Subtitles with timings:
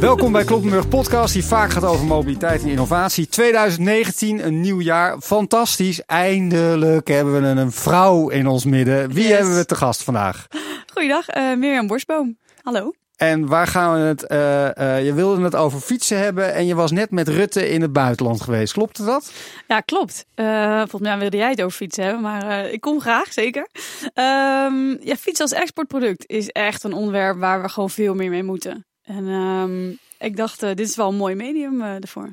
[0.00, 3.28] Welkom bij Kloppenburg Podcast, die vaak gaat over mobiliteit en innovatie.
[3.28, 5.20] 2019, een nieuw jaar.
[5.20, 6.02] Fantastisch.
[6.06, 9.12] Eindelijk hebben we een vrouw in ons midden.
[9.12, 9.36] Wie Yes.
[9.38, 10.46] hebben we te gast vandaag?
[10.92, 12.38] Goeiedag, eh Mirjam Borstboom.
[12.62, 12.92] Hallo.
[13.16, 14.26] En waar gaan we het?
[14.26, 17.80] eh, eh, je wilde het over fietsen hebben en je was net met Rutte in
[17.82, 18.72] het buitenland geweest.
[18.72, 19.32] Klopte dat?
[19.68, 20.26] Ja, klopt.
[20.34, 23.68] Eh, volgens mij wilde jij het over fietsen hebben, maar ik kom graag, zeker.
[24.14, 28.42] Ehm, ja, fietsen als exportproduct is echt een onderwerp waar we gewoon veel meer mee
[28.42, 28.84] moeten.
[29.16, 29.90] En ehm,
[30.28, 32.28] ik dacht, eh, dit is wel een mooi medium eh, ervoor.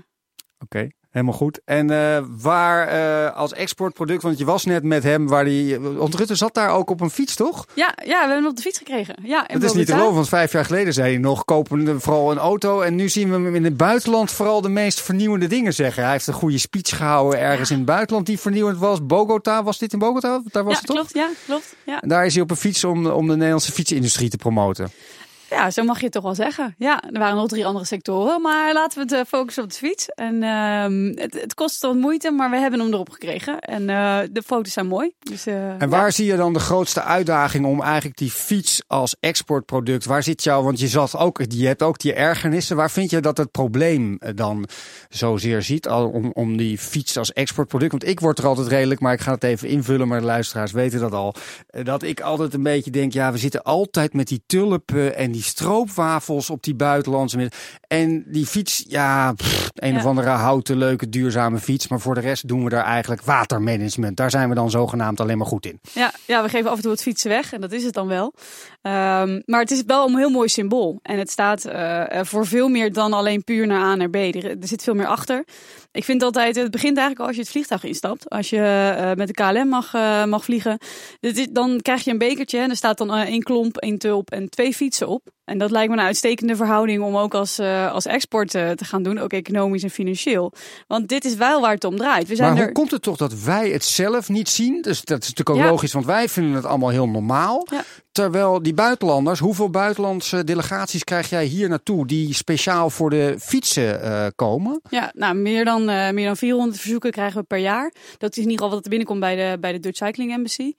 [0.60, 1.60] Oké, helemaal goed.
[1.66, 5.80] En eh, waar als exportproduct, want je was net met hem, waar die.
[5.80, 7.66] Want Rutte zat daar ook op een fiets, toch?
[7.74, 9.16] Ja, ja, we hebben hem op de fiets gekregen.
[9.24, 12.02] Ja, in Het is niet te geloven, want vijf jaar geleden zei hij nog, kopen
[12.02, 12.82] vooral een auto.
[12.82, 16.04] En nu zien we hem in het buitenland vooral de meest vernieuwende dingen zeggen.
[16.04, 19.06] Hij heeft een goede speech gehouden ergens in het buitenland die vernieuwend was.
[19.06, 20.42] Bogota, was dit in Bogota?
[20.52, 20.96] Daar was Ja, het toch?
[20.96, 21.14] klopt.
[21.14, 21.76] Ja, klopt.
[21.86, 22.02] Ja.
[22.02, 24.92] En daar is hij op een fiets om, om de Nederlandse fietsindustrie te promoten.
[25.50, 26.76] Ja, zo mag je het toch wel zeggen.
[26.78, 29.76] Ja, er waren nog drie andere sectoren, maar laten we het eh, focussen op de
[29.76, 30.10] fiets.
[30.10, 33.60] En ehm, het, het kost wat moeite, maar we hebben hem erop gekregen.
[33.60, 35.12] En eh, de foto's zijn mooi.
[35.20, 39.16] Dus, eh, En waar zie je dan de grootste uitdaging om eigenlijk die fiets als
[39.20, 40.06] exportproduct?
[40.06, 42.76] Waar zit jou, want je, zat ook, je hebt ook die ergernissen.
[42.76, 44.68] Waar vind je dat het probleem dan
[45.10, 47.92] zozeer ziet al om, om die fiets als exportproduct?
[47.92, 50.72] Want ik word er altijd redelijk, maar ik ga het even invullen, maar de luisteraars
[50.72, 51.36] weten dat al.
[51.84, 55.37] Dat ik altijd een beetje denk, ja, we zitten altijd met die tulpen en die
[55.44, 57.52] stroopwafels op die buitenlandse.
[57.88, 59.98] En die fiets, ja, pff, een Ja.
[60.00, 61.88] of andere houten, leuke, duurzame fiets.
[61.88, 64.18] Maar voor de rest doen we daar eigenlijk watermanagement.
[64.18, 65.80] Daar zijn we dan zogenaamd alleen maar goed in.
[65.94, 68.08] Ja, ja, we geven af en toe het fietsen weg en dat is het dan
[68.08, 68.34] wel.
[68.88, 71.00] Ehm, maar het is wel een heel mooi symbool.
[71.02, 74.16] En het staat eh, voor veel meer dan alleen puur naar A naar B.
[74.16, 75.46] Er, zit veel meer achter.
[75.92, 78.30] Ik vind altijd, het begint eigenlijk al als je het vliegtuig instapt.
[78.30, 80.78] Als je eh, met de KLM mag, eh, mag vliegen.
[81.52, 84.74] Dan krijg je een bekertje en er staat dan één klomp, één tulp en twee
[84.74, 85.22] fietsen op.
[85.48, 88.86] En dat lijkt me een uitstekende verhouding om ook als, eh, als export eh, te
[88.86, 89.18] gaan doen.
[89.20, 90.54] Ook economisch en financieel.
[90.88, 92.28] Want dit is wel waar het om draait.
[92.28, 92.64] We zijn Maar er...
[92.64, 94.82] hoe komt het toch dat wij het zelf niet zien?
[94.82, 95.70] Dus dat is natuurlijk ook Ja.
[95.72, 97.68] logisch, want wij vinden het allemaal heel normaal.
[97.72, 97.84] Ja.
[98.12, 104.02] Terwijl die buitenlanders, hoeveel buitenlandse delegaties krijg jij hier naartoe die speciaal voor de fietsen
[104.02, 104.82] eh, komen?
[104.90, 107.94] Ja, nou, meer dan, meer dan 400 verzoeken krijgen we per jaar.
[108.18, 110.74] Dat is in ieder geval wat er binnenkomt bij de, bij de Dutch Cycling Embassy.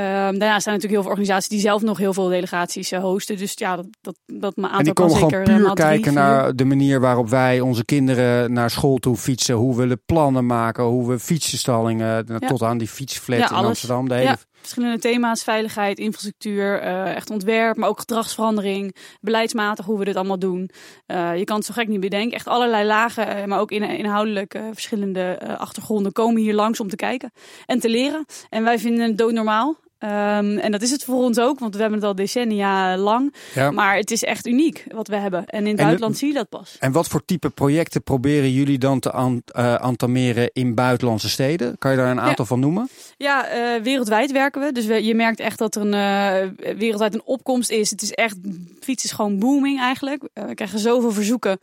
[0.00, 3.00] Ehm, daarnaast zijn er natuurlijk heel veel organisaties die zelf nog heel veel delegaties eh,
[3.00, 3.36] hosten.
[3.36, 5.84] Dus ja, dat, dat, dat mijn aantal en die kan komen zeker gewoon eh, puur
[5.84, 9.54] kijken naar de manier waarop wij onze kinderen naar school toe fietsen.
[9.54, 12.48] Hoe we plannen maken, hoe we fietsenstallingen, eh, Ja.
[12.48, 13.68] tot aan die fietsflat Ja, in alles.
[13.68, 14.08] Amsterdam.
[14.08, 20.04] De hele Ja, verschillende thema's, veiligheid, infrastructuur, echt ontwerp, maar ook gedragsverandering, beleidsmatig hoe we
[20.04, 20.70] dit allemaal doen.
[21.06, 22.36] Je kan het zo gek niet bedenken.
[22.36, 27.32] Echt allerlei lagen, maar ook in, inhoudelijk verschillende achtergronden komen hier langs om te kijken
[27.66, 28.24] en te leren.
[28.48, 29.76] En wij vinden het doodnormaal.
[30.00, 33.34] Ehm, en dat is het voor ons ook, want we hebben het al decennia lang.
[33.54, 33.70] Ja.
[33.70, 35.46] Maar het is echt uniek wat we hebben.
[35.46, 36.76] En in het En buitenland het- zie je dat pas.
[36.78, 41.78] En wat voor type projecten proberen jullie dan te an- eh, entameren in buitenlandse steden?
[41.78, 42.88] Kan je daar een aantal van noemen?
[43.16, 44.72] Ja, eh, wereldwijd werken we.
[44.72, 47.90] Dus we, je merkt echt dat er een, eh, wereldwijd een opkomst is.
[47.90, 48.36] Het is echt,
[48.80, 50.22] fiets is gewoon booming eigenlijk.
[50.32, 51.58] We krijgen zoveel verzoeken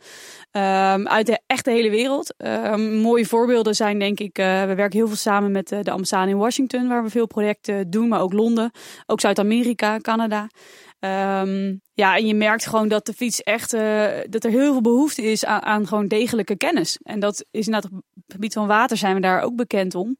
[0.50, 2.34] ehm, uit de echte hele wereld.
[2.36, 6.36] Ehm, mooie voorbeelden zijn denk ik, we werken heel veel samen met de ambassade in
[6.36, 8.70] Washington, waar we veel projecten doen, maar ook Londen,
[9.06, 10.48] ook Zuid-Amerika, Canada.
[10.98, 14.80] Ehm, ja, en je merkt gewoon dat de fiets echt, eh, dat er heel veel
[14.80, 16.98] behoefte is aan, aan gewoon degelijke kennis.
[17.02, 20.16] En dat is inderdaad op het gebied van water zijn we daar ook bekend om.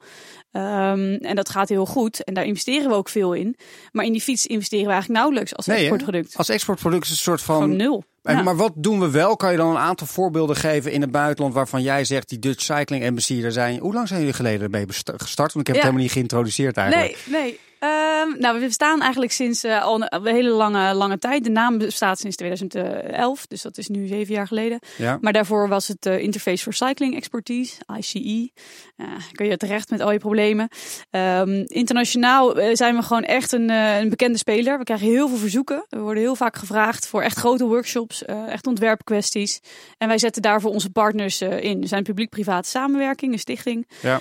[0.50, 2.24] Ehm, en dat gaat heel goed.
[2.24, 3.56] En daar investeren we ook veel in.
[3.92, 5.82] Maar in die fiets investeren we eigenlijk nauwelijks als Nee, hè?
[5.82, 6.36] exportproduct.
[6.36, 7.60] Als exportproduct is het een soort van.
[7.62, 8.04] Gewoon nul.
[8.22, 8.42] En, Ja.
[8.42, 9.36] Maar wat doen we wel?
[9.36, 12.62] Kan je dan een aantal voorbeelden geven in het buitenland waarvan jij zegt die Dutch
[12.62, 13.78] Cycling Embassy daar zijn?
[13.78, 14.86] Hoe lang zijn jullie geleden ermee
[15.16, 15.52] gestart?
[15.52, 17.18] Want ik heb het helemaal niet geïntroduceerd eigenlijk.
[17.26, 17.58] Nee, nee.
[17.78, 21.44] Ehm, nou, we bestaan eigenlijk sinds eh, al een, een hele lange, lange tijd.
[21.44, 24.78] De naam bestaat sinds 2011, dus dat is nu zeven jaar geleden.
[24.96, 25.18] Ja.
[25.20, 28.50] Maar daarvoor was het eh, Interface for Cycling Expertise, ICE.
[28.96, 30.68] Eh, kun je terecht met al je problemen.
[31.10, 34.78] Ehm, internationaal eh, zijn we gewoon echt een, een bekende speler.
[34.78, 35.84] We krijgen heel veel verzoeken.
[35.88, 39.60] We worden heel vaak gevraagd voor echt grote workshops, echt ontwerpkwesties.
[39.98, 41.82] En wij zetten daarvoor onze partners in.
[41.82, 43.88] Er zijn publiek-private samenwerking, een stichting.
[44.02, 44.20] Ja.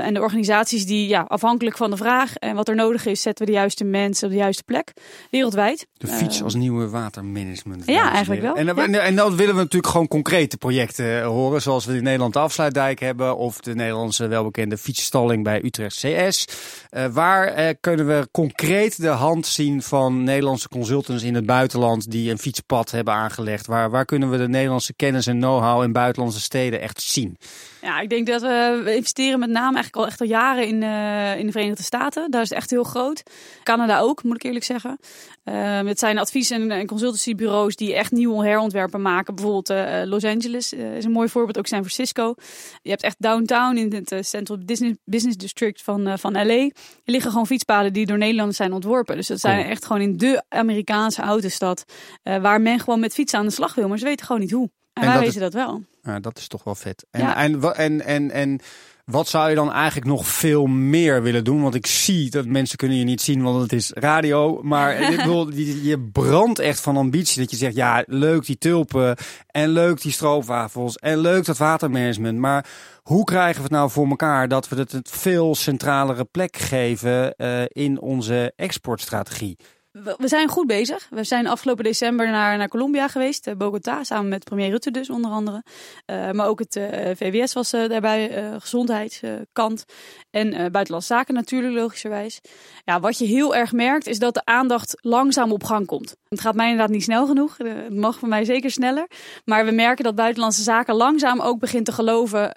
[0.00, 3.46] En de organisaties die, ja, afhankelijk van de vraag en wat er nodig is, zetten
[3.46, 4.92] we de juiste mensen op de juiste plek.
[5.30, 5.86] Wereldwijd.
[5.98, 7.82] De fiets Eh, als nieuwe watermanagement.
[7.86, 8.54] Ja, eigenlijk wel.
[8.56, 11.62] En, dan- en dan willen we natuurlijk gewoon concrete projecten eh, horen.
[11.62, 13.36] Zoals we in Nederland de Afsluitdijk hebben.
[13.36, 16.44] Of de Nederlandse welbekende fietsstalling bij Utrecht CS.
[16.90, 22.10] Eh, waar kunnen we concreet de hand zien van Nederlandse consultants in het buitenland.
[22.10, 23.66] Die een fietspad hebben aangelegd.
[23.66, 27.36] Waar, waar kunnen we de Nederlandse kennis en know-how in buitenlandse steden echt zien?
[27.82, 30.82] Ja, ik denk dat we, we investeren met name eigenlijk al echt al jaren in,
[30.82, 32.30] uh, in de Verenigde Staten.
[32.30, 33.22] Daar is echt heel groot.
[33.62, 34.98] Canada ook, moet ik eerlijk zeggen.
[35.44, 39.34] Uh, het zijn advies- en, en, consultancybureaus die echt nieuwe herontwerpen maken.
[39.34, 42.34] Bijvoorbeeld uh, Los Angeles is een mooi voorbeeld, ook San Francisco.
[42.82, 46.40] Je hebt echt downtown in het Central Business, Business District van, van LA.
[46.42, 46.70] Er
[47.04, 49.16] liggen gewoon fietspaden die door Nederlanders zijn ontworpen.
[49.16, 51.84] Dus dat zijn echt gewoon in de Amerikaanse autostad.
[52.22, 54.70] waar men gewoon met fietsen aan de slag wil, maar ze weten gewoon niet hoe.
[54.92, 55.82] En, en wij weten dat wel.
[56.20, 57.06] Dat is toch wel vet.
[57.10, 57.36] En, ja.
[57.36, 58.60] en, en, en, en
[59.04, 61.62] wat zou je dan eigenlijk nog veel meer willen doen?
[61.62, 64.62] Want ik zie dat mensen kunnen je niet zien, want het is radio.
[64.62, 65.52] Maar ik bedoel,
[65.82, 67.40] je brandt echt van ambitie.
[67.40, 69.16] Dat je zegt, ja, leuk die tulpen.
[69.46, 70.96] En leuk die stroopwafels.
[70.96, 72.38] En leuk dat watermanagement.
[72.38, 72.66] Maar
[73.02, 77.34] hoe krijgen we het nou voor elkaar dat we het een veel centralere plek geven
[77.36, 79.56] uh, in onze exportstrategie?
[79.92, 81.06] We zijn goed bezig.
[81.10, 85.10] We zijn afgelopen december naar, naar Colombia geweest, uh, Bogota, samen met premier Rutte dus
[85.10, 85.62] onder andere.
[86.06, 86.84] Uh, maar ook het uh,
[87.14, 89.84] VWS was daarbij, gezondheidskant
[90.30, 92.40] en buitenlandse zaken natuurlijk logischerwijs.
[92.84, 96.16] Ja, wat je heel erg merkt is dat de aandacht langzaam op gang komt.
[96.28, 99.06] Het gaat mij inderdaad niet snel genoeg, het mag voor mij zeker sneller.
[99.44, 102.52] Maar we merken dat buitenlandse zaken langzaam ook begint te geloven.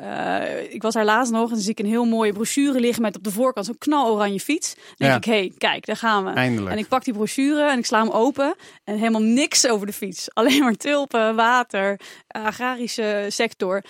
[0.70, 3.24] ik was daar laatst nog en zie ik een heel mooie brochure liggen met op
[3.24, 4.76] de voorkant zo'n knaloranje fiets.
[4.76, 5.18] Dan denk ja.
[5.18, 6.30] ik, hé, hey, kijk, daar gaan we.
[6.30, 6.72] Eindelijk.
[6.72, 8.56] En ik pak die brochure brochure en ik sla hem open.
[8.84, 10.28] En helemaal niks over de fiets.
[10.34, 13.84] Alleen maar tulpen, water, agrarische sector.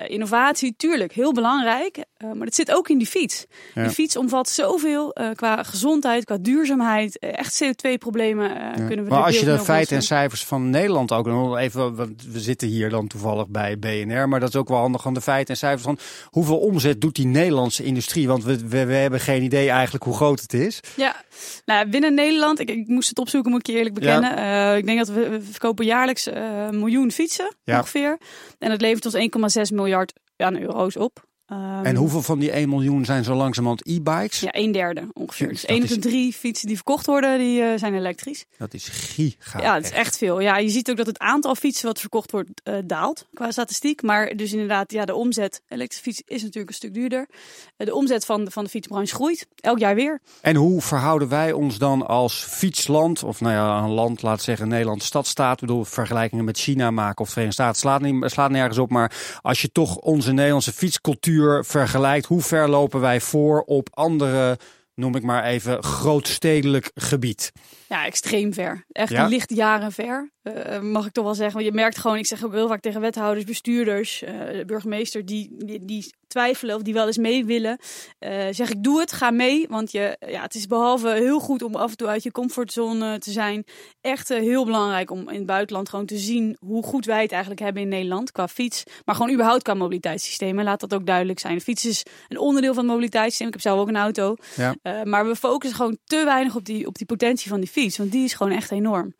[0.00, 1.96] Uh, innovatie, tuurlijk, heel belangrijk.
[1.96, 3.46] Uh, maar het zit ook in die fiets.
[3.74, 3.82] Ja.
[3.82, 7.18] Die fiets omvat zoveel uh, qua gezondheid, qua duurzaamheid.
[7.18, 8.70] echt CO2-problemen ja.
[8.72, 11.94] kunnen we Maar als je de feiten en cijfers van Nederland ook nog even...
[11.94, 14.28] Want we zitten hier dan toevallig bij BNR.
[14.28, 15.98] Maar dat is ook wel handig van de feiten en cijfers van...
[16.30, 18.28] hoeveel omzet doet die Nederlandse industrie?
[18.28, 20.80] Want we, we, we hebben geen idee eigenlijk hoe groot het is.
[20.96, 21.16] Ja,
[21.64, 24.36] nou, binnen Nederland, ik, ik moest het opzoeken, moet ik je eerlijk bekennen.
[24.36, 24.72] Ja.
[24.74, 27.78] ik denk dat we, we verkopen jaarlijks een miljoen fietsen ja.
[27.78, 28.18] ongeveer.
[28.58, 31.30] En het levert ons 1,6 miljard aan euro's op.
[31.52, 34.40] Um, en hoeveel van die 1 miljoen zijn zo langzamerhand e-bikes?
[34.40, 35.48] Ja, een derde ongeveer.
[35.48, 38.44] Dus 1 van drie fietsen die verkocht worden, die uh, zijn elektrisch.
[38.58, 39.60] Dat is giga.
[39.60, 40.40] Ja, het is echt veel.
[40.40, 44.02] Ja, je ziet ook dat het aantal fietsen wat verkocht wordt uh, daalt qua statistiek.
[44.02, 47.28] Maar dus inderdaad, ja, de omzet, elektrische fiets is natuurlijk een stuk duurder.
[47.28, 50.20] Uh, de omzet van, van de fietsbranche groeit, elk jaar weer.
[50.40, 54.68] En hoe verhouden wij ons dan als fietsland, of nou ja, een land, laat zeggen
[54.68, 55.60] Nederland, stadstaat.
[55.60, 58.90] Ik bedoel, vergelijkingen met China maken of de Verenigde Staten slaat, niet, slaat nergens op.
[58.90, 64.58] Maar als je toch onze Nederlandse fietscultuur vergelijkt, hoe ver lopen wij voor op andere,
[64.94, 67.52] noem ik maar even, grootstedelijk gebied?
[67.92, 68.84] Ja, extreem ver.
[68.92, 69.26] Echt ja?
[69.26, 70.30] licht jaren ver.
[70.42, 71.54] Uh, mag ik toch wel zeggen.
[71.54, 75.54] Want je merkt gewoon, ik zeg ook heel vaak tegen wethouders, bestuurders, uh, burgemeester, die,
[75.56, 77.78] die, die, twijfelen of die wel eens mee willen.
[78.20, 79.66] Uh, zeg ik, doe het, ga mee.
[79.68, 83.18] Want je, ja, het is behalve heel goed om af en toe uit je comfortzone
[83.18, 83.64] te zijn,
[84.00, 87.60] echt heel belangrijk om in het buitenland gewoon te zien hoe goed wij het eigenlijk
[87.60, 88.82] hebben in Nederland qua fiets.
[89.04, 90.64] Maar gewoon überhaupt qua mobiliteitssystemen.
[90.64, 91.54] Laat dat ook duidelijk zijn.
[91.54, 93.46] De fiets is een onderdeel van het mobiliteitssysteem.
[93.46, 94.36] Ik heb zelf ook een auto.
[94.56, 94.74] Ja.
[95.04, 97.81] maar we focussen gewoon te weinig op die, op die potentie van die fiets.
[97.90, 99.14] Want die is gewoon echt enorm.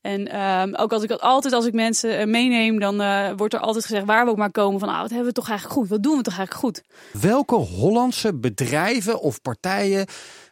[0.00, 3.60] En um, ook als ik altijd als ik mensen uh, meeneem, dan uh, wordt er
[3.60, 5.88] altijd gezegd waar we ook maar komen van, ah, wat hebben we toch eigenlijk goed?
[5.88, 6.82] Wat doen we toch eigenlijk goed?
[7.22, 10.06] Welke Hollandse bedrijven of partijen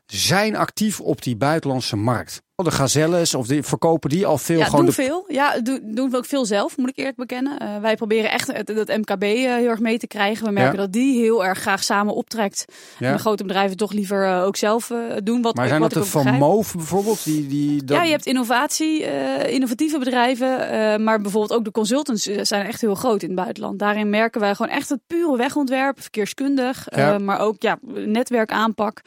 [0.06, 2.42] zijn actief op die buitenlandse markt?
[2.64, 4.58] De gazelles of die verkopen die al veel?
[4.58, 5.24] Ja, gewoon doen veel.
[5.28, 7.62] Ja, doen, doen we ook veel zelf, moet ik eerlijk bekennen.
[7.62, 10.46] Uh, wij proberen echt het, dat MKB uh, heel erg mee te krijgen.
[10.46, 10.80] We merken ja.
[10.80, 12.64] dat die heel erg graag samen optrekt.
[12.98, 13.06] Ja.
[13.06, 14.92] En de grote bedrijven toch liever uh, ook zelf
[15.22, 15.42] doen.
[15.42, 17.24] Wat, maar zijn wat dat de Van Moof bijvoorbeeld?
[17.24, 17.96] Die, die, dat...
[17.96, 19.06] Ja, je hebt innovatie,
[19.48, 20.48] innovatieve bedrijven.
[21.02, 23.78] maar bijvoorbeeld ook de consultants zijn echt heel groot in het buitenland.
[23.78, 26.86] Daarin merken wij gewoon echt het pure wegontwerp, verkeerskundig.
[26.90, 27.18] Ja.
[27.18, 29.00] maar ook ja, netwerkaanpak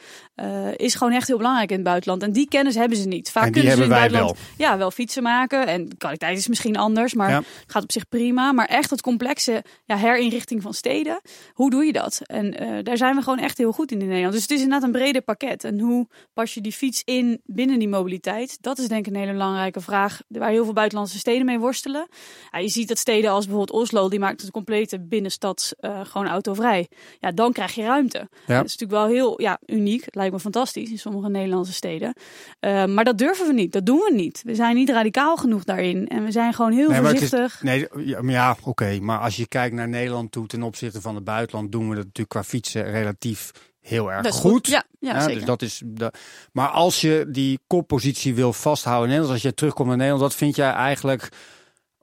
[0.76, 2.22] is gewoon echt heel belangrijk in het buitenland.
[2.22, 3.30] En die kennis hebben ze niet.
[3.40, 4.36] Vaak en die hebben wij wel.
[4.56, 5.66] Ja, wel fietsen maken.
[5.66, 7.42] En de kwaliteit is misschien anders, maar ja.
[7.66, 8.52] gaat op zich prima.
[8.52, 11.20] Maar echt het complexe ja, herinrichting van steden.
[11.52, 12.20] Hoe doe je dat?
[12.24, 14.32] En uh, daar zijn we gewoon echt heel goed in in Nederland.
[14.32, 15.64] Dus het is inderdaad een breder pakket.
[15.64, 18.58] En hoe pas je die fiets in binnen die mobiliteit?
[18.60, 22.08] Dat is denk ik een hele belangrijke vraag waar heel veel buitenlandse steden mee worstelen.
[22.50, 26.28] Ja, je ziet dat steden als bijvoorbeeld Oslo, die maakt het complete binnenstad uh, gewoon
[26.28, 26.88] autovrij.
[27.18, 28.18] Ja, dan krijg je ruimte.
[28.18, 28.56] Ja.
[28.56, 30.04] Dat is natuurlijk wel heel ja, uniek.
[30.10, 32.14] Lijkt me fantastisch in sommige Nederlandse steden.
[32.60, 33.72] Uh, maar dat durven we niet.
[33.72, 34.42] Dat doen we niet.
[34.44, 36.08] We zijn niet radicaal genoeg daarin.
[36.08, 37.54] En we zijn gewoon heel nee, voorzichtig.
[37.54, 38.68] Is, nee, ja, ja oké.
[38.68, 38.98] Okay.
[38.98, 42.04] Maar als je kijkt naar Nederland toe ten opzichte van het buitenland, doen we dat
[42.04, 44.50] natuurlijk qua fietsen relatief heel erg goed.
[44.50, 44.66] goed.
[44.66, 46.12] Ja, ja, ja Dus dat is de,
[46.52, 50.34] maar als je die koppositie wil vasthouden in Nederland, als je terugkomt naar Nederland, wat
[50.34, 51.28] vind jij eigenlijk?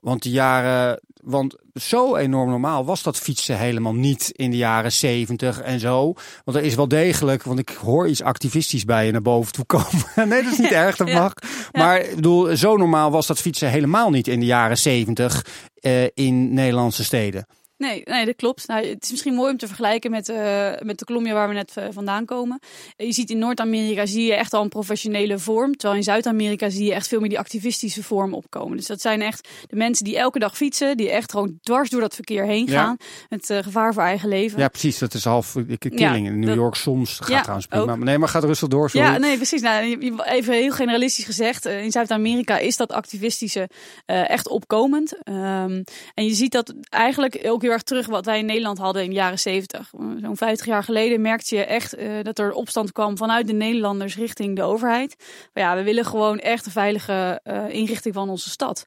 [0.08, 4.92] Want de jaren, want zo enorm normaal was dat fietsen helemaal niet in de jaren
[4.92, 6.14] zeventig en zo.
[6.44, 9.64] Want er is wel degelijk, want ik hoor iets activistisch bij je naar boven toe
[9.64, 10.04] komen.
[10.28, 11.32] nee, dat is niet erg, dat mag.
[11.72, 15.44] Maar ik bedoel, zo normaal was dat fietsen helemaal niet in de jaren zeventig
[15.80, 17.46] uh, in Nederlandse steden.
[17.78, 18.66] Nee, nee, dat klopt.
[18.66, 21.54] Nou, het is misschien mooi om te vergelijken met, uh, met de Colombia waar we
[21.54, 22.60] net uh, vandaan komen.
[22.96, 25.76] Je ziet in Noord-Amerika zie je echt al een professionele vorm.
[25.76, 28.76] Terwijl in Zuid-Amerika zie je echt veel meer die activistische vorm opkomen.
[28.76, 30.96] Dus dat zijn echt de mensen die elke dag fietsen.
[30.96, 32.96] Die echt gewoon dwars door dat verkeer heen gaan.
[33.28, 34.58] Met uh, gevaar voor eigen leven.
[34.58, 34.98] Ja, precies.
[34.98, 36.00] Dat is half killing.
[36.00, 37.92] Ja, in New York soms gaat trouwens prima.
[37.92, 37.98] Ook.
[37.98, 38.90] Nee, maar gaat rustig door.
[38.90, 39.06] Sorry.
[39.06, 39.60] Ja, nee, precies.
[39.60, 41.64] Nou, even heel generalistisch gezegd.
[41.64, 43.68] in Zuid-Amerika is dat activistische
[44.06, 45.12] echt opkomend.
[45.24, 49.02] Um, en je ziet dat eigenlijk ook heel erg terug wat wij in Nederland hadden
[49.02, 49.90] in de jaren 70.
[50.20, 54.16] Zo'n 50 jaar geleden merkte je echt uh, dat er opstand kwam vanuit de Nederlanders
[54.16, 55.16] richting de overheid.
[55.52, 58.86] Maar ja, we willen gewoon echt een veilige uh, inrichting van onze stad.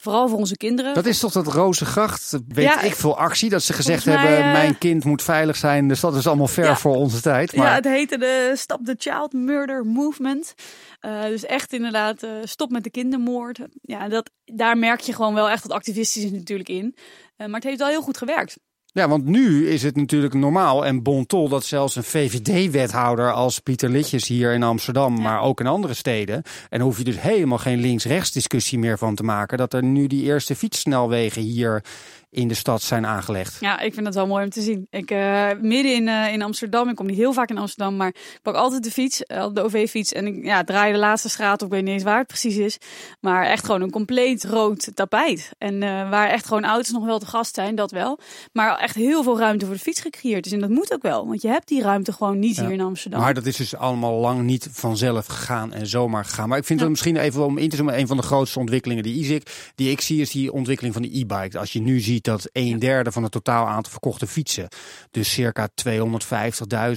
[0.00, 0.94] Vooral voor onze kinderen.
[0.94, 4.38] Dat is toch dat Roze Gracht, weet ja, ik veel actie, dat ze gezegd hebben,
[4.38, 5.88] uh, mijn kind moet veilig zijn.
[5.88, 7.56] Dus dat is allemaal ver ja, voor onze tijd.
[7.56, 7.66] Maar...
[7.66, 10.54] Ja, het heette de Stop the Child Murder Movement.
[11.00, 13.58] Uh, dus echt inderdaad, uh, stop met de kindermoord.
[13.82, 16.96] Ja, dat, daar merk je gewoon wel echt dat activistisch natuurlijk in.
[17.36, 18.56] maar het heeft wel heel goed gewerkt.
[18.92, 23.58] Ja, want nu is het natuurlijk normaal en bon tol dat zelfs een VVD-wethouder als
[23.58, 27.58] Pieter Litjes hier in Amsterdam, maar ook in andere steden, en hoef je dus helemaal
[27.58, 31.84] geen links-rechts discussie meer van te maken, dat er nu die eerste fietssnelwegen hier
[32.30, 33.60] in de stad zijn aangelegd.
[33.60, 34.86] Ja, ik vind dat wel mooi om te zien.
[34.90, 38.08] Ik uh, midden in, uh, in Amsterdam, ik kom niet heel vaak in Amsterdam, maar
[38.08, 40.12] ik pak altijd de fiets, uh, de OV-fiets.
[40.12, 42.56] En ik ja, draai de laatste straat op, ik weet niet eens waar het precies
[42.56, 42.78] is.
[43.20, 45.50] Maar echt gewoon een compleet rood tapijt.
[45.58, 45.78] En
[46.10, 48.18] waar echt gewoon auto's nog wel te gast zijn, dat wel.
[48.52, 50.44] Maar echt heel veel ruimte voor de fiets gecreëerd.
[50.44, 52.80] Dus en dat moet ook wel, want je hebt die ruimte gewoon niet hier in
[52.80, 53.20] Amsterdam.
[53.20, 56.48] Maar dat is dus allemaal lang niet vanzelf gegaan en zomaar gegaan.
[56.48, 56.84] Maar ik vind ja.
[56.84, 59.90] het misschien even om in te zoomen, een van de grootste ontwikkelingen die, ISIC, die
[59.90, 61.58] ik zie, is die ontwikkeling van de e-bike.
[61.58, 64.68] Als je nu ziet dat een derde van het totaal aantal verkochte fietsen,
[65.10, 65.68] dus circa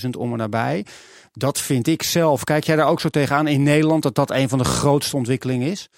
[0.03, 0.85] 250.000 om en nabij.
[1.33, 2.43] Dat vind ik zelf.
[2.43, 5.71] Kijk jij daar ook zo tegenaan in Nederland dat dat een van de grootste ontwikkelingen
[5.71, 5.89] is?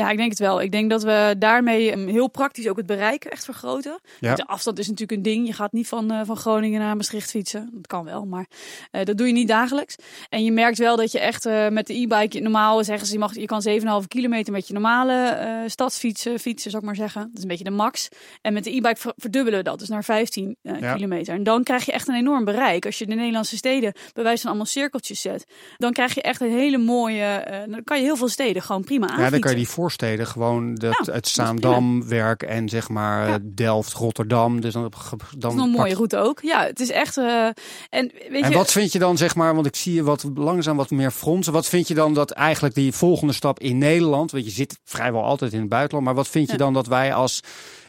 [0.00, 0.60] Ja, ik denk het wel.
[0.60, 4.00] Ik denk dat we daarmee um, heel praktisch ook het bereik echt vergroten.
[4.20, 4.34] Ja.
[4.34, 5.46] De afstand is natuurlijk een ding.
[5.46, 7.68] Je gaat niet van, uh, van Groningen naar Maastricht fietsen.
[7.72, 8.46] Dat kan wel, maar
[8.92, 9.96] uh, dat doe je niet dagelijks.
[10.28, 13.18] En je merkt wel dat je echt uh, met de e-bike, normaal zeggen ze, je,
[13.18, 13.62] mag, je kan
[14.02, 17.20] 7,5 kilometer met je normale stadsfietsen fietsen, zou ik maar zeggen.
[17.20, 18.08] Dat is een beetje de max.
[18.40, 20.94] En met de e-bike verdubbelen we dat, dus naar 15 ja.
[20.94, 21.34] kilometer.
[21.34, 22.86] En dan krijg je echt een enorm bereik.
[22.86, 25.44] Als je de Nederlandse steden bij wijze van allemaal cirkeltjes zet,
[25.76, 29.08] dan krijg je echt een hele mooie, dan kan je heel veel steden gewoon prima
[29.08, 29.22] aan.
[29.22, 33.38] Ja, dan kan je die voorsteden gewoon dat, het Zaandam-werk en zeg maar ja.
[33.42, 34.60] Delft, Rotterdam.
[34.60, 36.40] Dus dan, dan dat is een mooie route ook.
[36.42, 37.16] Ja, het is echt.
[37.16, 37.44] Uh,
[37.88, 40.24] en weet en je, wat vind je dan, zeg maar, want ik zie je wat
[40.34, 41.52] langzaam wat meer fronsen.
[41.52, 45.24] Wat vind je dan dat eigenlijk die volgende stap in Nederland, want je zit vrijwel
[45.24, 46.58] altijd in het buitenland, maar wat vind je ja.
[46.58, 47.40] dan dat wij als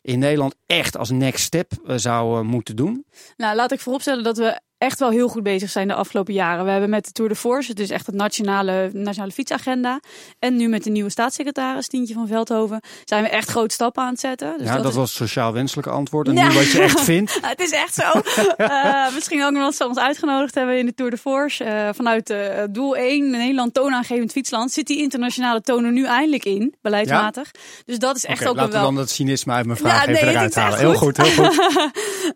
[0.01, 3.05] in Nederland echt als next step uh, zouden moeten doen?
[3.37, 6.65] Nou, laat ik vooropstellen dat we echt wel heel goed bezig zijn de afgelopen jaren.
[6.65, 9.99] We hebben met de Tour de Force, het is echt het nationale, nationale fietsagenda.
[10.39, 14.09] En nu met de nieuwe staatssecretaris, Tientje van Veldhoven, zijn we echt grote stappen aan
[14.09, 14.53] het zetten.
[14.57, 14.97] Dus ja, dat, dat is...
[14.97, 16.27] was sociaal wenselijke antwoord.
[16.27, 16.47] En ja.
[16.47, 17.37] nu wat je echt vindt.
[17.41, 18.21] het is echt zo.
[18.57, 21.65] uh, misschien ook omdat ze ons uitgenodigd hebben in de Tour de Force.
[21.65, 22.37] Uh, vanuit uh,
[22.69, 27.49] doel 1, Nederland toonaangevend fietsland, zit die internationale toon er nu eindelijk in, beleidsmatig.
[27.51, 27.59] Ja?
[27.85, 28.81] Dus dat is echt okay, ook laten wel...
[28.81, 30.79] we dan dat cynisme uit mijn vraag ja, even nee, eruit halen.
[30.79, 31.59] Heel goed, heel goed.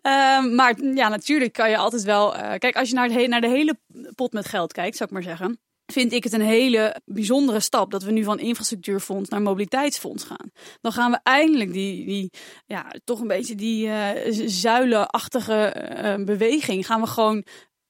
[0.56, 3.78] Maar ja, natuurlijk kan je altijd wel uh, kijk, als je naar, naar de hele
[4.16, 7.92] pot met geld kijkt, zou ik maar zeggen vind ik het een hele bijzondere stap
[7.92, 10.52] dat we nu van infrastructuurfonds naar mobiliteitsfonds gaan.
[10.82, 12.32] Dan gaan we eindelijk die, die
[12.66, 14.10] ja, toch een beetje die uh,
[14.48, 17.46] zuilenachtige uh, beweging, gaan we gewoon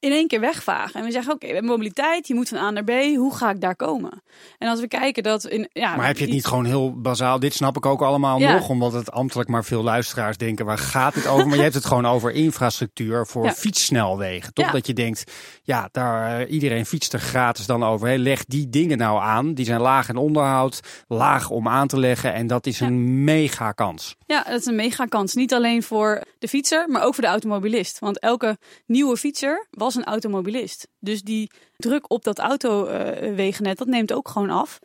[0.06, 1.00] in één keer wegvagen.
[1.00, 3.36] En we zeggen, oké, okay, we hebben mobiliteit, je moet van A naar B, hoe
[3.36, 4.24] ga ik daar komen?
[4.58, 5.46] En als we kijken dat...
[5.46, 8.40] In, ja, maar heb je het niet gewoon heel bazaal, dit snap ik ook allemaal
[8.40, 8.54] ja.
[8.54, 11.48] nog, omdat het ambtelijk maar veel luisteraars denken, waar gaat het over?
[11.48, 13.54] Maar je hebt het gewoon over infrastructuur voor ja.
[13.54, 14.54] fietssnelwegen.
[14.54, 15.32] Toch dat je denkt,
[15.64, 18.08] ja, daar, uh, iedereen fietst er gratis dan over.
[18.08, 18.16] Hè?
[18.16, 22.34] Leg die dingen nou aan, die zijn laag in onderhoud, laag om aan te leggen
[22.34, 24.16] en dat is een mega kans.
[24.26, 25.34] Ja, dat is een mega kans.
[25.34, 28.00] Niet alleen voor de fietser, maar ook voor de automobilist.
[28.00, 30.88] Want elke nieuwe fietser was een automobilist.
[31.00, 34.80] Dus die druk op dat autowegennet, dat neemt ook gewoon af.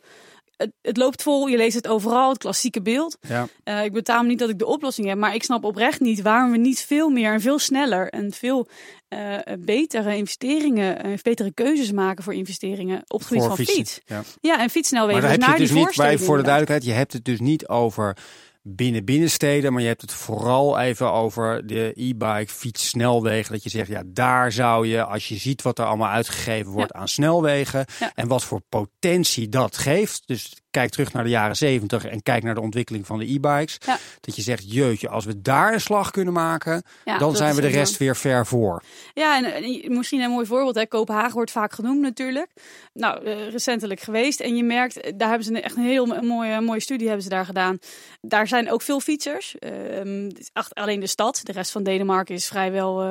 [0.57, 3.17] Het, het, loopt vol, je leest het overal, het klassieke beeld.
[3.21, 3.47] Ja.
[3.63, 6.51] Uh, ik betaam niet dat ik de oplossing heb, maar ik snap oprecht niet waarom
[6.51, 8.67] we niet veel meer en veel sneller en veel
[9.09, 13.75] uh, betere investeringen, uh, betere keuzes maken voor investeringen op het gebied van fietsen.
[13.75, 14.01] fiets.
[14.05, 14.23] Ja.
[14.41, 15.21] ja, en fietssnelwegen.
[15.21, 17.67] Maar daar heb je dus niet, bij, voor de duidelijkheid, je hebt het dus niet
[17.67, 18.17] over
[18.63, 23.53] binnen binnensteden, maar je hebt het vooral even over de e-bike fietssnelwegen.
[23.53, 26.93] Dat je zegt, ja, daar zou je, als je ziet wat er allemaal uitgegeven wordt
[26.93, 26.99] ja.
[26.99, 28.11] aan snelwegen ja.
[28.15, 30.23] en wat voor potentie dat geeft.
[30.25, 33.77] Dus kijk terug naar de jaren zeventig en kijk naar de ontwikkeling van de e-bikes.
[33.85, 33.97] Ja.
[34.21, 37.61] Dat je zegt, jeutje, als we daar een slag kunnen maken, Ja, dan zijn we
[37.61, 38.83] de rest weer ver voor.
[39.13, 40.75] Ja, en, en misschien een mooi voorbeeld.
[40.75, 40.87] Hè.
[40.87, 42.47] Kopenhagen wordt vaak genoemd natuurlijk.
[42.93, 44.39] Nou, eh, recentelijk geweest.
[44.39, 47.05] En je merkt, eh, daar hebben ze een, echt een heel mo- mooie, mooie studie
[47.07, 47.77] hebben ze daar gedaan.
[48.21, 49.55] Daar zijn ook veel fietsers.
[49.59, 50.29] Ehm,
[50.73, 51.39] alleen de stad.
[51.43, 53.07] De rest van Denemarken is vrijwel eh,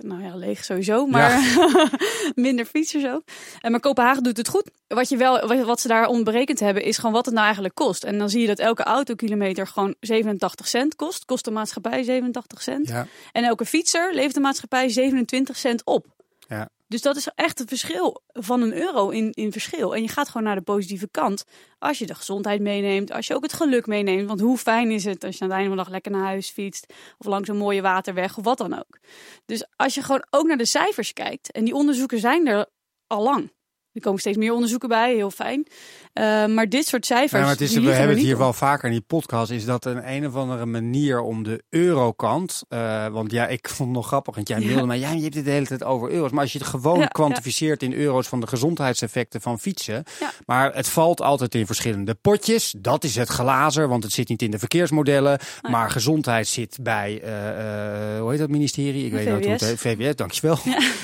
[0.00, 1.06] nou ja, leeg sowieso.
[1.06, 1.40] Maar
[2.34, 3.22] minder fietsers ook.
[3.60, 4.70] En maar Kopenhagen doet het goed.
[4.86, 8.04] Wat, je wel, wat ze daar onberekend hebben, is gewoon wat het nou eigenlijk kost.
[8.04, 11.24] En dan zie je dat elke autokilometer gewoon 87 cent kost.
[11.24, 12.88] Kost de maatschappij 87 cent.
[12.88, 13.06] Ja.
[13.32, 16.06] En elke fietser levert de maatschappij 27 cent op.
[16.48, 16.68] Ja.
[16.86, 19.94] Dus dat is echt het verschil van een euro in, in verschil.
[19.94, 21.44] En je gaat gewoon naar de positieve kant.
[21.78, 24.28] Als je de gezondheid meeneemt, als je ook het geluk meeneemt.
[24.28, 26.24] Want hoe fijn is het als je aan het einde van de dag lekker naar
[26.24, 26.92] huis fietst.
[27.18, 28.98] Of langs een mooie waterweg of wat dan ook.
[29.46, 31.50] Dus als je gewoon ook naar de cijfers kijkt.
[31.52, 32.66] En die onderzoeken zijn er
[33.06, 33.52] al lang.
[33.94, 35.66] Er komen steeds meer onderzoeken bij, heel fijn.
[36.14, 37.32] Eh, maar dit soort cijfers.
[37.32, 39.50] Ja, maar het is, we hebben het hier niet wel vaker in die podcast.
[39.50, 42.62] Is dat een een of andere manier om de eurokant.
[42.68, 44.34] eh want ja, ik vond het nog grappig.
[44.34, 44.66] Want jij Ja.
[44.66, 44.98] mailde mij.
[44.98, 46.30] Ja, je hebt het de hele tijd over euro's.
[46.30, 50.02] Maar als je het gewoon Ja, kwantificeert in euro's van de gezondheidseffecten van fietsen.
[50.46, 52.74] Maar het valt altijd in verschillende potjes.
[52.78, 55.38] Dat is het glazer, want het zit niet in de verkeersmodellen.
[55.70, 59.04] Maar gezondheid zit bij, eh, hoe heet dat ministerie?
[59.06, 59.78] Ik weet niet hoe het heet.
[59.80, 60.58] VWS, dankjewel.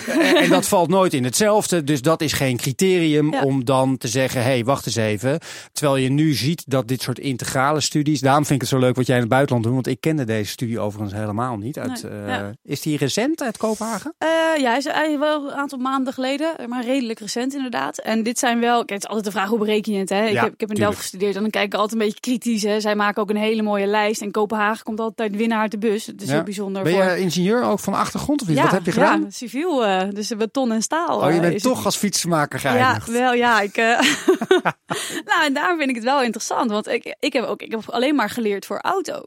[0.09, 1.85] En, en dat valt nooit in hetzelfde.
[1.85, 5.39] Dus dat is geen criterium om dan te zeggen, hé, hey, wacht eens even.
[5.73, 8.97] Terwijl je nu ziet dat dit soort integrale studies, daarom vind ik het zo leuk
[8.97, 11.79] wat jij in het buitenland doet, want ik kende deze studie overigens helemaal niet.
[11.79, 12.51] Uit, Nee, eh, ja.
[12.63, 14.15] Is die recent uit Kopenhagen?
[14.19, 17.99] Eh, ja, hij is eigenlijk wel een aantal maanden geleden, maar redelijk recent inderdaad.
[17.99, 20.09] En dit zijn wel, kijk, het is altijd de vraag hoe bereken je het.
[20.09, 20.27] Hè?
[20.27, 20.75] Ik, Ja, heb, ik heb in.
[20.75, 22.63] Delft gestudeerd en dan kijk ik altijd een beetje kritisch.
[22.63, 22.81] Hè?
[22.81, 26.07] Zij maken ook een hele mooie lijst en Kopenhagen komt altijd winnaar uit de bus.
[26.07, 26.35] Het is Ja.
[26.35, 26.83] heel bijzonder.
[26.83, 27.03] Ben voor...
[27.05, 28.57] je ingenieur ook van achtergrond of niet?
[28.57, 29.21] ja, wat heb je gedaan?
[29.21, 31.19] Ja, civiel, eh, dus beton en staal.
[31.21, 31.85] oh, je bent toch het.
[31.85, 33.09] als fietsenmaker Ja, geëindigd.
[33.11, 33.61] wel, ja.
[33.61, 33.77] Ik,
[35.31, 36.71] nou, en daarom vind ik het wel interessant.
[36.71, 39.23] Want ik, ik, heb ook, ik heb alleen maar geleerd voor auto.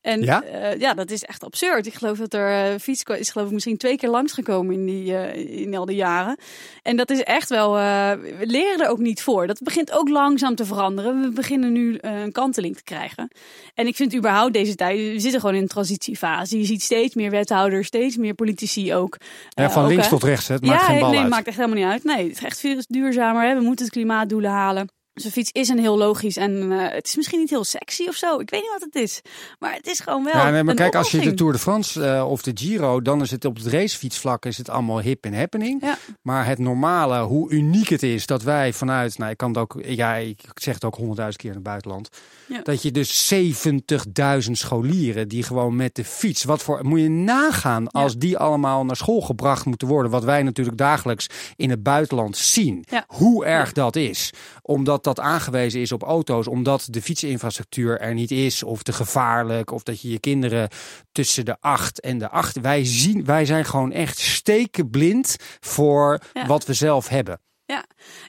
[0.00, 0.44] En Ja?
[0.52, 1.86] ja, ja dat is echt absurd.
[1.86, 5.16] Ik geloof dat er eh fiets is geloof ik misschien twee keer langsgekomen in, die,
[5.16, 6.36] eh, in al die jaren.
[6.82, 9.46] En dat is echt wel, eh, we leren er ook niet voor.
[9.46, 11.20] Dat begint ook langzaam te veranderen.
[11.20, 13.28] We beginnen nu eh, een kanteling te krijgen.
[13.74, 16.58] En ik vind überhaupt deze tijd, we zitten gewoon in een transitiefase.
[16.58, 19.16] Je ziet steeds meer wethouders, steeds meer politici ook.
[19.48, 20.10] Ja, Eh, van ook, links hè.
[20.10, 21.28] tot rechts, het maakt ja, geen bal nee, uit.
[21.28, 22.04] maakt echt helemaal niet uit.
[22.04, 23.42] Nee, het is echt veel duurzamer.
[23.48, 23.54] Hè?
[23.54, 24.88] We moeten het klimaatdoelen halen.
[25.14, 28.14] Een fiets is een heel logisch en eh, het is misschien niet heel sexy of
[28.14, 28.40] zo.
[28.40, 29.20] Ik weet niet wat het is,
[29.58, 30.32] maar het is gewoon wel.
[30.32, 31.34] Ja, nee, maar een kijk, als je de.
[31.34, 34.68] Tour de France eh, of de Giro, dan is het op het racefietsvlak is het
[34.68, 35.82] allemaal hip en happening.
[35.82, 35.98] Ja.
[36.22, 39.78] Maar het normale, hoe uniek het is dat wij vanuit, nou, ik kan het ook,
[39.84, 42.08] ja, ik zeg het ook honderdduizend keer in het buitenland,
[42.46, 42.60] Ja.
[42.62, 47.90] dat je dus 70.000 scholieren die gewoon met de fiets, wat voor, moet je nagaan
[47.90, 52.36] als die allemaal naar school gebracht moeten worden, wat wij natuurlijk dagelijks in het buitenland
[52.36, 54.30] zien, hoe erg dat is,
[54.62, 59.70] omdat dat aangewezen is op auto's, omdat de fietsinfrastructuur er niet is, of te gevaarlijk,
[59.70, 60.68] of dat je je kinderen
[61.12, 66.46] tussen de acht en de acht, wij zien, wij zijn gewoon echt stekenblind voor Ja.
[66.46, 67.40] wat we zelf hebben.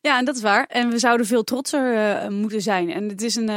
[0.02, 0.66] Ja, en dat is waar.
[0.70, 2.92] En we zouden veel trotser eh, moeten zijn.
[2.92, 3.50] En het is een.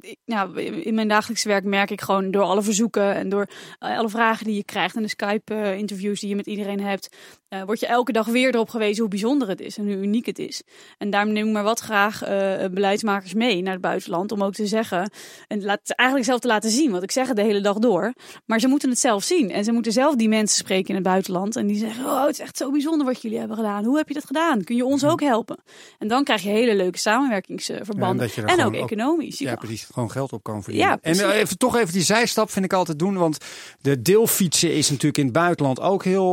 [0.00, 3.46] ik- nou, in mijn dagelijkse werk merk ik gewoon door alle verzoeken en door
[3.78, 7.16] eh, alle vragen die je krijgt en de Skype-interviews die je met iedereen hebt,
[7.50, 10.26] eh, word je elke dag weer erop gewezen hoe bijzonder het is en hoe uniek
[10.26, 10.62] het is.
[10.98, 14.54] En daarom neem ik maar wat graag eh, beleidsmakers mee naar het buitenland om ook
[14.54, 15.10] te zeggen
[15.48, 16.90] en laat, eigenlijk zelf te laten zien.
[16.90, 18.12] Want ik zeg het de hele dag door,
[18.46, 21.04] maar ze moeten het zelf zien en ze moeten zelf die mensen spreken in het
[21.04, 23.84] buitenland en die zeggen: Oh, het is echt zo bijzonder wat jullie hebben gedaan.
[23.84, 24.64] Hoe heb je dat gedaan?
[24.64, 25.58] Kun je ons ook helpen?
[25.98, 28.30] En dan krijg je hele leuke samenwerkingsverbanden.
[28.34, 29.38] Ja, er en ook economisch.
[29.38, 29.88] Ja, precies.
[29.92, 30.88] Gewoon geld op kan verdienen.
[30.90, 31.22] Ja, en precies.
[31.22, 33.16] eh, even, toch even die zijstap vind ik altijd doen.
[33.16, 33.38] Want
[33.80, 36.28] de deelfietsen is natuurlijk in het buitenland ook heel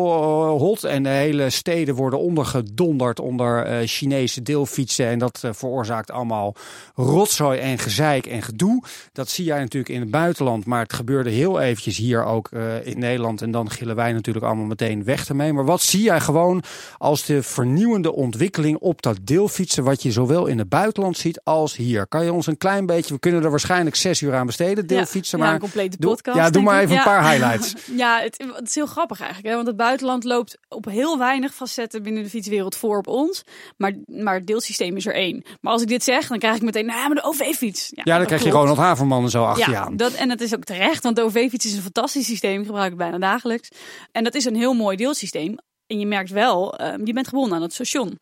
[0.58, 0.84] hot.
[0.84, 5.08] En hele steden worden ondergedonderd onder eh, Chinese deelfietsen.
[5.08, 6.56] En dat eh, veroorzaakt allemaal
[6.96, 8.84] rotzooi en gezeik en gedoe.
[9.13, 10.65] Dat zie jij natuurlijk in het buitenland.
[10.65, 13.41] Maar het gebeurde heel eventjes hier ook eh, in Nederland.
[13.41, 15.54] En dan gillen wij natuurlijk allemaal meteen weg ermee.
[15.54, 16.63] Maar wat zie jij gewoon
[16.98, 21.76] als de vernieuwende ontwikkeling op dat deelfietsen, wat je zowel in het buitenland ziet als
[21.76, 22.08] hier.
[22.08, 25.38] Kan je ons een klein beetje, we kunnen er waarschijnlijk zes uur aan besteden, deelfietsen,
[25.38, 26.38] Ja, maar een complete doe, podcast.
[26.38, 27.04] ja, doe maar even een Ja.
[27.04, 27.74] paar highlights.
[27.96, 29.48] Ja, het, het is heel grappig eigenlijk.
[29.50, 29.56] Hè?
[29.56, 33.43] Want het buitenland loopt op heel weinig facetten binnen de fietswereld voor op ons.
[33.77, 35.43] Maar, maar het deelsysteem is er één.
[35.62, 37.88] Maar als ik dit zeg, dan krijg ik meteen, nou, maar de OV-fiets.
[37.89, 38.49] Ja, dan dat krijg je.
[38.49, 39.97] Ronald Haverman en zo achter je Ja, aan.
[39.97, 42.60] dat, en dat is ook terecht, want de OV-fiets is een fantastisch systeem.
[42.60, 43.69] Ik gebruik het bijna dagelijks.
[44.12, 45.55] En dat is een heel mooi deelsysteem.
[45.88, 48.17] En je merkt wel, eh, je bent gebonden aan het station.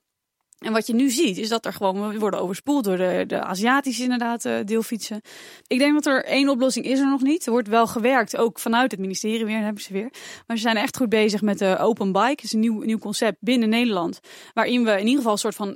[0.60, 3.42] En wat je nu ziet, is dat er gewoon, we worden overspoeld door de, de
[3.42, 5.22] Aziatische inderdaad uh, deelfietsen.
[5.68, 7.46] Ik denk dat er één oplossing is er nog niet.
[7.46, 10.10] Er wordt wel gewerkt, ook vanuit het ministerie weer, hebben ze weer.
[10.48, 12.36] Maar ze zijn echt goed bezig met de Open Bike.
[12.36, 14.20] Dat is een nieuw, nieuw concept binnen Nederland.
[14.54, 15.76] Waarin we in ieder geval een soort van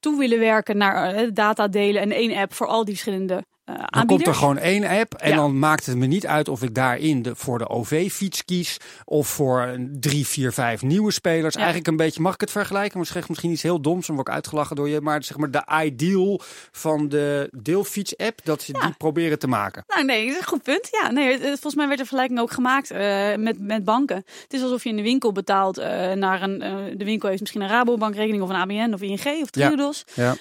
[0.00, 3.76] toe willen werken naar uh, data delen en één app voor al die verschillende uh,
[3.86, 5.36] dan komt er gewoon één app en ja.
[5.36, 9.28] dan maakt het me niet uit of ik daarin de, voor de OV-fiets kies of
[9.28, 11.54] voor drie, vier, vijf nieuwe spelers.
[11.54, 11.60] Ja.
[11.60, 12.98] Eigenlijk een beetje, mag ik het vergelijken?
[12.98, 15.00] Maar zeg misschien iets heel doms, dan word ik uitgelachen door je.
[15.00, 18.80] Maar zeg maar de ideal van de deelfiets-app, dat ze ja.
[18.80, 19.84] die proberen te maken.
[19.86, 20.88] Nou nee, dat is een goed punt.
[20.90, 22.98] Ja, nee, volgens mij werd de vergelijking ook gemaakt uh,
[23.34, 24.16] met, met banken.
[24.16, 26.58] Het is alsof je in de winkel betaalt uh, naar een,
[26.98, 30.04] de winkel heeft misschien een Rabobankrekening of een ABN of ING of Triodos.
[30.14, 30.36] Ja.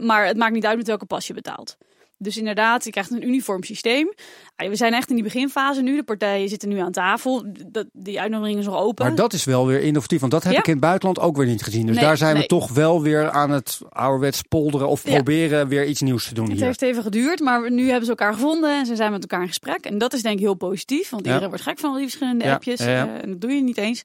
[0.00, 1.76] maar het maakt niet uit met welke pas je betaalt.
[2.18, 4.12] Dus inderdaad, je krijgt een uniform systeem.
[4.56, 5.96] We zijn echt in die beginfase nu.
[5.96, 7.44] De partijen zitten nu aan tafel.
[7.66, 9.06] Dat, die uitnodiging is nog open.
[9.06, 10.20] Maar dat is wel weer innovatief.
[10.20, 10.58] Want dat heb ja?
[10.58, 11.86] ik in het buitenland ook weer niet gezien.
[11.86, 12.42] Dus nee, daar zijn nee.
[12.42, 14.88] we toch wel weer aan het ouderwets polderen.
[14.88, 16.64] Of proberen weer iets nieuws te doen het hier.
[16.64, 17.40] heeft even geduurd.
[17.40, 18.78] Maar nu hebben ze elkaar gevonden.
[18.78, 19.84] En ze zijn met elkaar in gesprek.
[19.84, 21.10] En dat is denk ik heel positief.
[21.10, 22.80] Want iedereen wordt gek van al die verschillende appjes.
[22.80, 24.02] Uh, en dat doe je niet eens.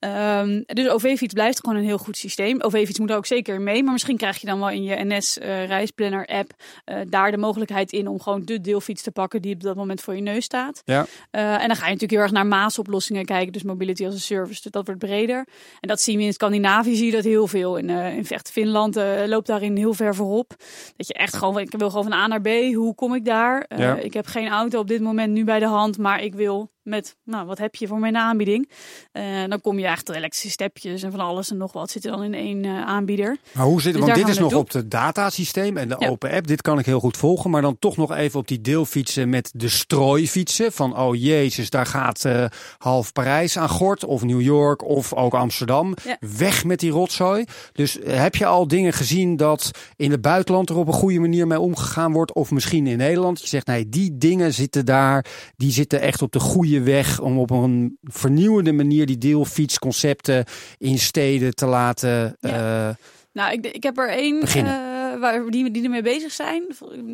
[0.00, 2.60] Um, dus OV-fiets blijft gewoon een heel goed systeem.
[2.60, 3.82] OV-fiets moet er ook zeker mee.
[3.82, 6.52] Maar misschien krijg je dan wel in je NS-reisplanner-app...
[6.86, 9.42] Uh, daar de mogelijkheid in om gewoon de deelfiets te pakken...
[9.42, 10.82] die op dat moment voor je neus staat.
[10.84, 11.06] Ja.
[11.32, 13.52] Uh, en dan ga je natuurlijk heel erg naar maasoplossingen kijken.
[13.52, 14.62] Dus mobility als een service.
[14.62, 15.46] Dus dat wordt breder.
[15.80, 17.76] En dat zien we in Scandinavië zie je dat heel veel.
[17.76, 20.54] In, uh, in Vecht Finland uh, loopt daarin heel ver voorop.
[20.96, 22.48] Dat je echt gewoon, ik wil gewoon van A naar B.
[22.74, 23.64] Hoe kom ik daar?
[23.76, 23.96] Ja.
[23.96, 25.98] Ik heb geen auto op dit moment nu bij de hand.
[25.98, 28.70] Maar ik wil met, nou, wat heb je voor mijn aanbieding?
[29.12, 32.10] Uh, dan kom je echt elektrische stepjes en van alles en nog wat zit er
[32.10, 33.36] dan in één uh, aanbieder.
[33.52, 34.02] Maar hoe zit het?
[34.02, 36.08] Dus want dit is nog op het datasysteem en de ja.
[36.08, 36.46] open app.
[36.46, 37.50] Dit kan ik heel goed volgen.
[37.50, 40.72] Maar dan toch nog even op die deelfietsen met de strooifietsen.
[40.72, 42.44] Van, oh jezus, daar gaat uh,
[42.78, 44.04] half Parijs aan gort.
[44.04, 45.94] Of New York of ook Amsterdam.
[46.04, 46.16] Ja.
[46.36, 47.44] Weg met die rotzooi.
[47.72, 51.46] Dus heb je al dingen gezien dat in het buitenland er op een goede manier
[51.46, 52.32] mee omgegaan wordt?
[52.32, 53.40] Of misschien in Nederland?
[53.40, 55.24] Je zegt, nee, die dingen zitten daar.
[55.56, 60.44] Die zitten echt op de goede weg om op een vernieuwende manier die deelfietsconcepten
[60.78, 62.36] in steden te laten.
[62.40, 62.88] Ja.
[62.88, 62.94] Uh,
[63.32, 66.62] nou, ik, ik heb er één uh, waar die, die ermee bezig zijn.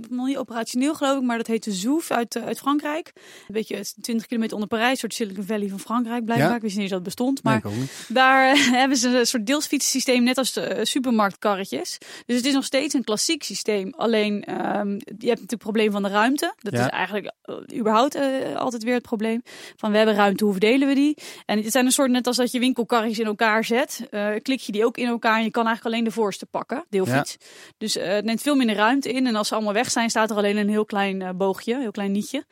[0.09, 3.13] Nog niet operationeel geloof ik, maar dat heet de Zouf uit, uh, uit Frankrijk.
[3.15, 6.51] Een beetje 20 kilometer onder Parijs, een soort Silicon Valley van Frankrijk blijkbaar.
[6.51, 6.57] Ja?
[6.57, 7.43] Ik wist niet dat het bestond.
[7.43, 11.99] Maar nee, daar hebben ze een soort deelsfietssysteem, net als de supermarktkarretjes.
[12.27, 13.93] Dus het is nog steeds een klassiek systeem.
[13.97, 16.55] Alleen, um, je hebt natuurlijk het probleem van de ruimte.
[16.59, 16.85] Dat ja.
[16.85, 18.19] is eigenlijk uh, überhaupt
[18.57, 19.43] altijd weer het probleem.
[19.77, 21.17] Van we hebben ruimte, hoe verdelen we die?
[21.45, 24.09] En het zijn een soort, net als dat je winkelkarretjes in elkaar zet.
[24.43, 27.37] klik je die ook in elkaar en je kan eigenlijk alleen de voorste pakken, deelfiets.
[27.39, 27.47] Ja.
[27.79, 29.27] Dus uh, het neemt veel minder ruimte in.
[29.27, 31.91] En als ze allemaal weg zijn, staat er alleen een heel klein uh, boogje, heel
[31.91, 32.45] klein nietje.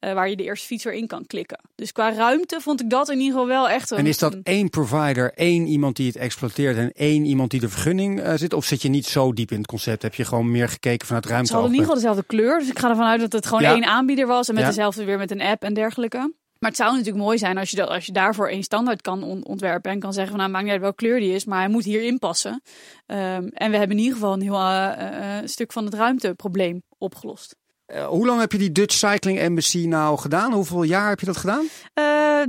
[0.00, 1.60] Uh, waar je de eerste fiets weer in kan klikken.
[1.74, 3.90] Dus qua ruimte vond ik dat in ieder geval wel echt.
[3.90, 7.60] Een, en is dat één provider, één iemand die het exploiteert en één iemand die
[7.60, 8.52] de vergunning zit?
[8.52, 10.02] Of zit je niet zo diep in het concept?
[10.02, 11.46] Heb je gewoon meer gekeken vanuit ruimte?
[11.46, 12.58] Ze hadden in ieder geval dezelfde kleur.
[12.58, 13.72] Dus ik ga ervan uit dat het gewoon ja.
[13.72, 14.48] één aanbieder was.
[14.48, 14.68] En met ja.
[14.68, 16.32] dezelfde weer met een app en dergelijke.
[16.62, 19.22] Maar het zou natuurlijk mooi zijn als je, dat, als je daarvoor één standaard kan
[19.22, 19.90] on ontwerpen.
[19.90, 21.84] En kan zeggen van nou maakt niet uit welke kleur die is, maar hij moet
[21.84, 22.62] hierin passen.
[23.06, 26.82] Um, en we hebben in ieder geval een heel uh, uh, stuk van het ruimteprobleem
[26.98, 27.56] opgelost.
[27.86, 30.52] Uh, hoe lang heb je die Dutch Cycling Embassy nou gedaan?
[30.52, 31.66] Hoeveel jaar heb je dat gedaan?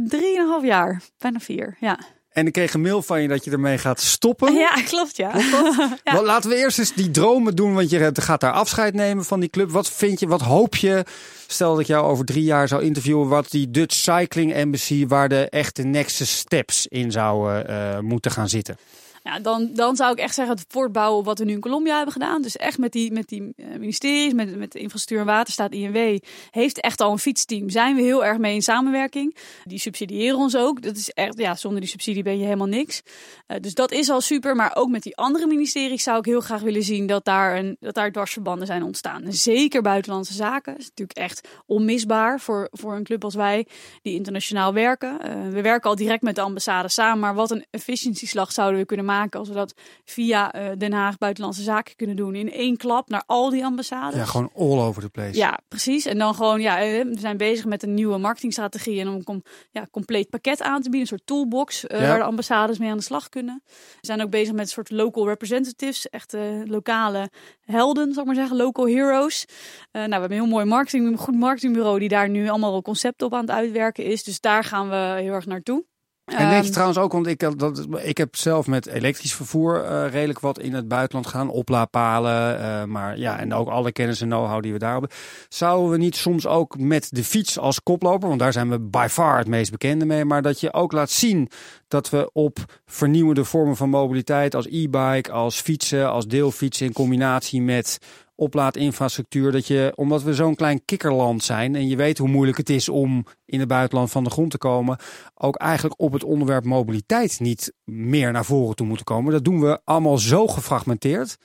[0.07, 1.99] Drieënhalf jaar, bijna vier, ja.
[2.33, 4.53] En ik kreeg een mail van je dat je ermee gaat stoppen.
[4.53, 5.31] Ja, klopt ja.
[6.03, 6.21] ja.
[6.21, 9.49] Laten we eerst eens die dromen doen, want je gaat daar afscheid nemen van die
[9.49, 9.71] club.
[9.71, 11.05] Wat vind je, wat hoop je,
[11.47, 15.29] stel dat ik jou over drie jaar zou interviewen, wat die Dutch Cycling Embassy, waar
[15.29, 18.77] de echte next steps in zouden uh, moeten gaan zitten?
[19.23, 21.95] Ja, dan, dan zou ik echt zeggen het voortbouwen op wat we nu in Colombia
[21.95, 22.41] hebben gedaan.
[22.41, 26.19] Dus echt met die, met die uh, ministeries, met, met de infrastructuur en waterstaat, INW,
[26.51, 27.69] heeft echt al een fietsteam.
[27.69, 29.35] Zijn we heel erg mee in samenwerking.
[29.63, 30.81] Die subsidiëren ons ook.
[30.81, 33.01] Dat is echt, ja, zonder die subsidie ben je helemaal niks.
[33.47, 34.55] Uh, dus dat is al super.
[34.55, 37.77] Maar ook met die andere ministeries zou ik heel graag willen zien dat daar, een,
[37.79, 39.23] dat daar dwarsverbanden zijn ontstaan.
[39.27, 40.73] Zeker buitenlandse zaken.
[40.73, 43.67] Dat is natuurlijk echt onmisbaar voor, voor een club als wij,
[44.01, 45.19] die internationaal werken.
[45.25, 47.19] Uh, we werken al direct met de ambassade samen.
[47.19, 49.73] Maar wat een efficiëntieslag zouden we kunnen maken maken als we dat
[50.05, 52.35] via uh, Den Haag Buitenlandse Zaken kunnen doen.
[52.35, 54.19] In één klap naar al die ambassades.
[54.19, 55.37] Ja, gewoon all over the place.
[55.37, 56.05] Ja, precies.
[56.05, 59.43] En dan gewoon, ja, we zijn bezig met een nieuwe marketingstrategie en om een com
[59.71, 60.99] ja, compleet pakket aan te bieden.
[61.01, 62.07] Een soort toolbox uh, ja.
[62.07, 63.61] waar de ambassades mee aan de slag kunnen.
[63.65, 67.29] We zijn ook bezig met een soort local representatives, echte lokale
[67.61, 69.45] helden, zal ik maar zeggen, local heroes.
[69.91, 73.27] Nou, we hebben een heel mooi marketing, een goed marketingbureau die daar nu allemaal concepten
[73.27, 74.23] op aan het uitwerken is.
[74.23, 75.85] Dus daar gaan we heel erg naartoe.
[76.25, 79.83] En denk je Ehm, trouwens ook, want ik, dat, ik heb zelf met elektrisch vervoer
[79.83, 84.21] eh, redelijk wat in het buitenland gaan, oplaadpalen, eh, maar ja, en ook alle kennis
[84.21, 85.09] en know-how die we daar hebben.
[85.49, 89.07] Zouden we niet soms ook met de fiets als koploper, want daar zijn we by
[89.09, 91.49] far het meest bekende mee, maar dat je ook laat zien
[91.87, 97.61] dat we op vernieuwende vormen van mobiliteit als e-bike, als fietsen, als deelfietsen in combinatie
[97.61, 97.97] met
[98.43, 102.69] oplaadinfrastructuur, dat je, omdat we zo'n klein kikkerland zijn en je weet hoe moeilijk het
[102.69, 104.97] is om in het buitenland van de grond te komen,
[105.33, 109.31] ook eigenlijk op het onderwerp mobiliteit niet meer naar voren toe moeten komen.
[109.31, 111.37] Dat doen we allemaal zo gefragmenteerd.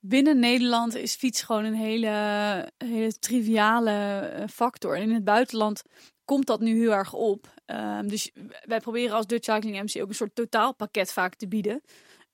[0.00, 2.08] binnen Nederland is fiets gewoon een hele,
[2.76, 4.96] hele triviale eh, factor.
[4.96, 5.82] En in het buitenland
[6.24, 7.46] komt dat nu heel erg op.
[7.64, 8.30] Ehm, dus
[8.64, 11.82] wij proberen als Dutch Cycling MC ook een soort totaalpakket vaak te bieden.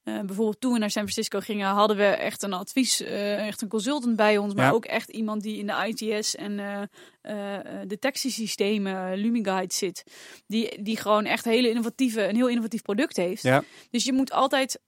[0.03, 3.63] Eh, bijvoorbeeld toen we naar San Francisco gingen, hadden we echt een advies, eh, echt
[3.63, 4.71] een consultant bij ons, maar Ja.
[4.71, 6.83] ook echt iemand die in de ITS en eh
[7.23, 10.05] eh, eh, detectiesystemen, Lumiguide zit,
[10.47, 13.43] die, die gewoon echt hele innovatieve, een heel innovatief product heeft.
[13.43, 13.63] Ja.
[13.91, 14.81] Dus je moet altijd,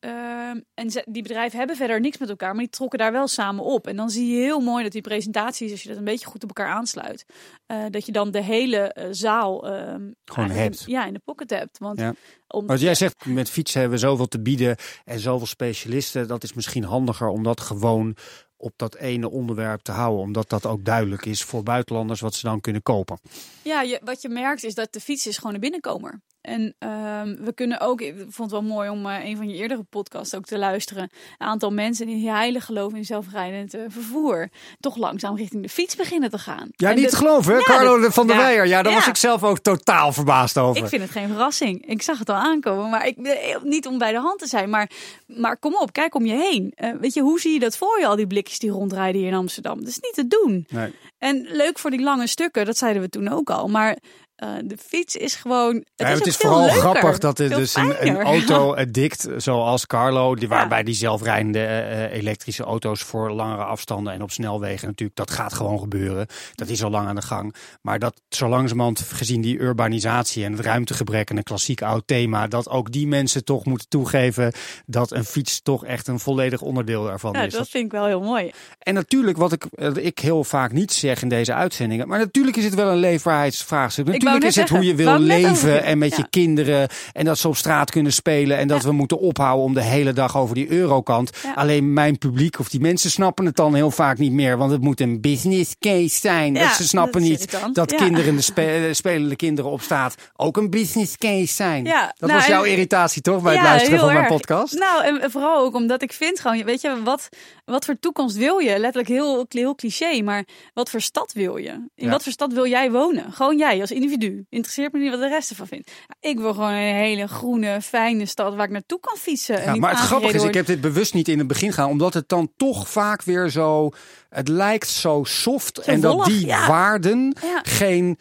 [0.74, 3.64] en ze- die bedrijven hebben verder niks met elkaar, maar die trokken daar wel samen
[3.64, 3.86] op.
[3.86, 6.42] En dan zie je heel mooi dat die presentaties, als je dat een beetje goed
[6.42, 7.24] op elkaar aansluit,
[7.66, 10.80] eh, dat je dan de hele eh, zaal eigenlijk hebt.
[10.86, 11.78] In, ja, in de pocket hebt.
[11.78, 12.14] Want Ja.
[12.48, 16.28] om, Wat jij zegt, met fietsen hebben we zoveel te bieden en zoveel specialisten.
[16.28, 18.16] Dat is misschien handiger om dat gewoon
[18.56, 20.20] op dat ene onderwerp te houden.
[20.20, 23.18] Omdat dat ook duidelijk is voor buitenlanders wat ze dan kunnen kopen.
[23.62, 26.20] Ja, wat je merkt is dat de fiets is gewoon een binnenkomer.
[26.44, 29.54] En ehm, we kunnen ook, ik vond het wel mooi om eh, een van je
[29.57, 31.02] eerdere podcasts ook te luisteren.
[31.38, 34.48] Een aantal mensen die heilig geloven in zelfrijdend eh, vervoer.
[34.80, 36.68] Toch langzaam richting de fiets beginnen te gaan.
[36.70, 37.52] Ja, En niet te geloven.
[37.52, 37.59] hè?
[37.59, 38.42] Ja, Carlo dat- van der ja.
[38.42, 38.66] Weijer.
[38.66, 38.98] Ja, daar Ja.
[38.98, 40.83] was ik zelf ook totaal verbaasd over.
[40.83, 41.87] Ik vind het geen verrassing.
[41.87, 42.90] Ik zag het al aankomen.
[42.90, 44.70] Maar ik, eh, niet om bij de hand te zijn.
[44.70, 44.90] Maar,
[45.26, 46.74] maar kom op, kijk om je heen.
[47.00, 49.37] Weet je, hoe zie je dat voor je, al die blikjes die rondrijden hier in
[49.37, 49.78] Amsterdam?
[49.78, 50.66] Dat is niet te doen.
[50.68, 50.92] Nee.
[51.24, 53.68] En leuk voor die lange stukken, dat zeiden we toen ook al.
[53.68, 53.96] Maar
[54.34, 55.74] eh, de fiets is gewoon.
[55.74, 58.22] Het Ja, is, het is vooral leuker, grappig dat er dus een, een fijner.
[58.22, 60.54] auto-addict zoals Carlo, die, Ja.
[60.54, 65.52] waarbij die zelfrijdende eh, elektrische auto's voor langere afstanden en op snelwegen natuurlijk, dat gaat
[65.54, 66.26] gewoon gebeuren.
[66.54, 67.54] Dat is al lang aan de gang.
[67.82, 72.46] Maar dat zo langzamerhand, gezien die urbanisatie en het ruimtegebrek en een klassiek oud thema,
[72.46, 74.52] dat ook die mensen toch moeten toegeven
[74.87, 77.52] dat een fiets toch echt een volledig onderdeel daarvan Ja, is.
[77.52, 78.50] dat vind ik wel heel mooi.
[78.78, 82.57] En natuurlijk, wat ik, eh, ik heel vaak niet zeg in deze uitzendingen, maar natuurlijk
[82.57, 84.07] is het wel een leefbaarheidsvraagstuk.
[84.07, 86.16] Natuurlijk is het hoe je wil leven en met ja.
[86.16, 89.74] je kinderen en dat ze op straat kunnen spelen en dat we moeten ophouden om
[89.74, 91.31] de hele dag over die eurokant.
[91.42, 91.53] Ja.
[91.53, 94.81] Alleen mijn publiek of die mensen snappen het dan heel vaak niet meer, want het
[94.81, 96.55] moet een business case zijn.
[96.55, 100.57] Dat ze snappen dat niet dat kinderen, de spe- eh, spelende kinderen op straat ook
[100.57, 101.85] een business case zijn.
[101.85, 104.79] Ja, dat nou, was jouw en- irritatie toch bij het luisteren van mijn podcast?
[104.79, 107.29] Nou, en vooral ook omdat ik vind gewoon, weet je, wat,
[107.64, 108.79] wat voor toekomst wil je?
[108.79, 111.70] Letterlijk heel, heel cliché, maar wat voor stad wil je?
[111.70, 112.11] In Ja.
[112.11, 113.33] wat voor stad wil jij wonen?
[113.33, 114.46] Gewoon jij als individu.
[114.48, 115.90] Interesseert me niet wat de rest ervan vindt.
[116.20, 119.62] Ik wil gewoon een hele groene, fijne stad waar ik naartoe kan fietsen.
[119.62, 121.90] en Ja, maar het grappige is, ik heb dit bewust niet in het begin gedaan,
[121.90, 123.90] omdat het dan toch vaak weer zo,
[124.28, 126.68] het lijkt zo soft en dat die ja.
[126.68, 128.18] waarden geen,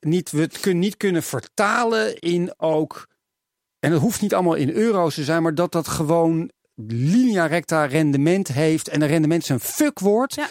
[0.00, 3.08] niet, we het kun, niet kunnen vertalen in ook,
[3.78, 6.50] en het hoeft niet allemaal in euro's te zijn, maar dat dat gewoon
[6.86, 10.34] linea recta rendement heeft en een rendement is een fuckwoord.
[10.34, 10.48] Ja.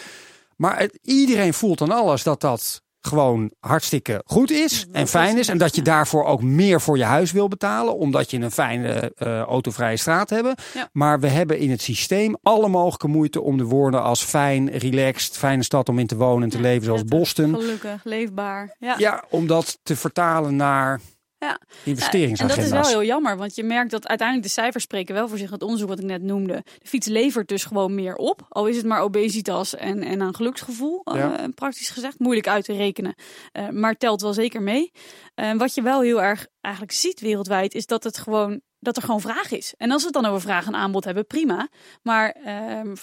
[0.58, 5.48] Maar het, iedereen voelt aan alles dat dat gewoon hartstikke goed is en fijn is.
[5.48, 7.96] En dat je daarvoor ook meer voor je huis wil betalen.
[7.96, 10.62] Omdat je een fijne eh, autovrije straat hebt.
[10.74, 10.88] Ja.
[10.92, 15.36] Maar we hebben in het systeem alle mogelijke moeite om de woorden als fijn, relaxed,
[15.36, 17.54] fijne stad om in te wonen en te leven zoals Boston.
[17.54, 18.76] Gelukkig, leefbaar.
[18.78, 18.94] Ja.
[18.98, 21.00] Ja, om dat te vertalen naar
[21.38, 21.50] Ja.
[21.50, 22.64] En dat investeringsagenda's.
[22.64, 25.50] is wel heel jammer, want je merkt dat uiteindelijk de cijfers spreken wel voor zich.
[25.50, 26.64] Het onderzoek wat ik net noemde.
[26.78, 28.46] De fiets levert dus gewoon meer op.
[28.48, 31.38] Al is het maar obesitas en, en aan geluksgevoel, Ja.
[31.38, 32.18] eh, praktisch gezegd.
[32.18, 33.14] Moeilijk uit te rekenen,
[33.52, 34.92] eh, maar telt wel zeker mee.
[35.34, 39.02] Eh, wat je wel heel erg eigenlijk ziet wereldwijd, is dat het gewoon dat er
[39.02, 39.74] gewoon vraag is.
[39.76, 41.68] En als we het dan over vraag en aanbod hebben, prima.
[42.02, 42.94] Maar ehm,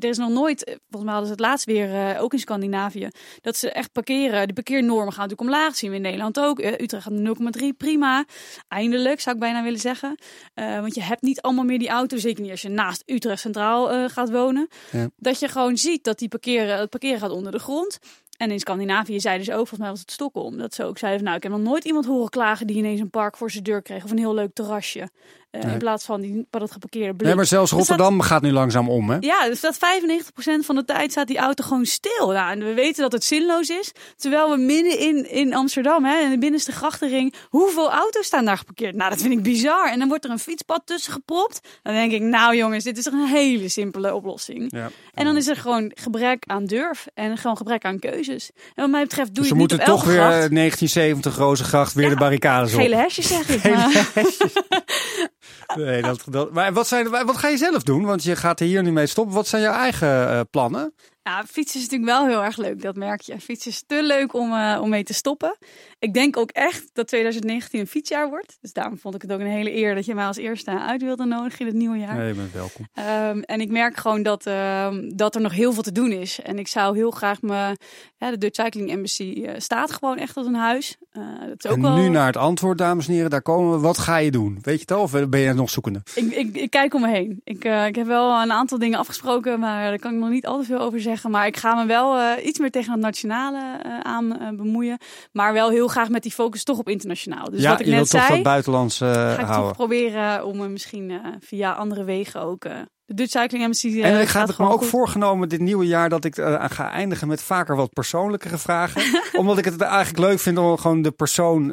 [0.00, 2.38] er is nog nooit, eh, volgens mij hadden ze het laatst weer, eh, ook in
[2.38, 3.08] Scandinavië,
[3.40, 4.46] dat ze echt parkeren.
[4.46, 6.58] De parkeernormen gaan natuurlijk omlaag, zien we in Nederland ook.
[6.58, 8.24] Eh, Utrecht gaat naar 0,3, prima.
[8.68, 10.18] Eindelijk, zou ik bijna willen zeggen.
[10.54, 14.08] Want je hebt niet allemaal meer die auto, zeker niet als je naast Utrecht Centraal
[14.08, 14.68] gaat wonen.
[14.90, 15.08] Ja.
[15.16, 17.98] Dat je gewoon ziet dat die parkeren, het parkeren gaat onder de grond.
[18.40, 21.24] En in Scandinavië zeiden ze ook, volgens mij was het Stockholm, dat ze ook zeiden
[21.24, 23.82] nou, ik heb nog nooit iemand horen klagen die ineens een park voor zijn deur
[23.82, 25.08] kreeg of een heel leuk terrasje.
[25.52, 25.72] Uh, Nee.
[25.72, 27.26] In plaats van die paddat geparkeerde blik.
[27.26, 29.16] Nee, maar zelfs Er staat- Rotterdam gaat nu langzaam om, hè?
[29.20, 32.26] Ja, dus dat 95% van de tijd staat die auto gewoon stil.
[32.30, 33.92] Nou, en we weten dat het zinloos is.
[34.16, 38.56] Terwijl we midden in, in Amsterdam, hè, in de binnenste grachtenring, hoeveel auto's staan daar
[38.58, 38.94] geparkeerd?
[38.94, 39.90] Nou, dat vind ik bizar.
[39.92, 41.60] En dan wordt er een fietspad tussen gepropt.
[41.82, 44.66] Dan denk ik, nou jongens, dit is toch een hele simpele oplossing.
[44.68, 44.90] Ja.
[45.14, 48.50] En dan is er gewoon gebrek aan durf en gewoon gebrek aan keuzes.
[48.54, 50.32] En wat mij betreft doe Dus je het niet moeten op toch weer gracht.
[50.44, 52.80] eh, 1970 Rozengracht weer Ja, de barricades op.
[52.80, 53.74] Gele hesjes zeg ik.
[53.74, 54.08] maar-
[55.76, 58.04] Nee, dat, dat, maar wat, zijn, wat ga je zelf doen?
[58.04, 59.34] Want je gaat er hier nu mee stoppen.
[59.34, 60.94] Wat zijn jouw eigen eh, plannen?
[61.30, 63.40] Ja, fietsen is natuurlijk wel heel erg leuk, dat merk je.
[63.40, 65.56] Fietsen is te leuk om, eh, om mee te stoppen.
[65.98, 68.58] Ik denk ook echt dat 2019 een fietsjaar wordt.
[68.60, 71.02] Dus daarom vond ik het ook een hele eer dat je mij als eerste uit
[71.02, 72.16] wilde nodigen in het nieuwe jaar.
[72.16, 72.88] Nee, je bent welkom.
[72.94, 76.40] Ehm, en ik merk gewoon dat, ehm, dat er nog heel veel te doen is.
[76.40, 77.76] En ik zou heel graag me.
[78.16, 80.96] Ja, de Dutch Cycling Embassy eh, staat gewoon echt als een huis.
[81.10, 83.30] Eh, dat is ook En wel, nu naar het antwoord, dames en heren.
[83.30, 83.78] Daar komen we.
[83.78, 84.58] Wat ga je doen?
[84.62, 85.02] Weet je het al?
[85.02, 86.00] Of ben je nog zoekende?
[86.14, 87.40] ik, ik, ik kijk om me heen.
[87.44, 90.58] Ik, ik heb wel een aantal dingen afgesproken, maar daar kan ik nog niet al
[90.58, 91.19] te veel over zeggen.
[91.28, 94.98] Maar ik ga me wel eh, iets meer tegen het nationale eh, aan eh, bemoeien.
[95.32, 97.50] Maar wel heel graag met die focus toch op internationaal.
[97.50, 98.34] Dus ja, wat ik je net toch zei.
[98.34, 99.72] dat buitenlands ga ik toch houden.
[99.72, 102.62] proberen om misschien via andere wegen ook.
[102.62, 104.88] de Dutch Cycling eh, En ik gaat heb me ook goed.
[104.88, 106.34] voorgenomen dit nieuwe jaar dat ik
[106.70, 109.02] ga eindigen met vaker wat persoonlijkere vragen.
[109.40, 111.72] Omdat ik het eigenlijk leuk vind om gewoon de persoon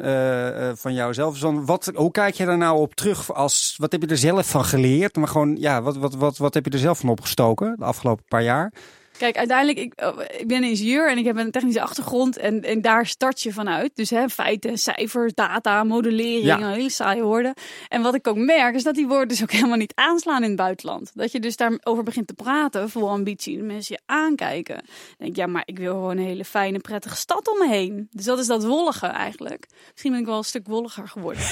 [0.74, 1.32] van jouzelf.
[1.32, 3.34] Dus dan, wat, hoe kijk je daar nou op terug?
[3.34, 5.16] Als, wat heb je er zelf van geleerd?
[5.16, 8.24] Maar gewoon, ja, wat, wat, wat, wat heb je er zelf van opgestoken de afgelopen
[8.28, 8.72] paar jaar?
[9.18, 12.36] Kijk, uiteindelijk, ik, oh, ik ben ingenieur en ik heb een technische achtergrond.
[12.36, 13.90] En, en daar start je vanuit.
[13.94, 16.70] Dus hè, feiten, cijfers, data, modellering, Ja.
[16.70, 17.54] hele saaie woorden.
[17.88, 20.48] En wat ik ook merk, is dat die woorden dus ook helemaal niet aanslaan in
[20.48, 21.10] het buitenland.
[21.14, 23.56] Dat je dus daarover begint te praten, vol ambitie.
[23.56, 24.74] De mensen je aankijken.
[24.76, 24.84] Dan
[25.18, 28.08] denk ik, ja, maar ik wil gewoon een hele fijne, prettige stad om me heen.
[28.10, 29.66] Dus dat is dat wollige eigenlijk.
[29.90, 31.42] Misschien ben ik wel een stuk wolliger geworden.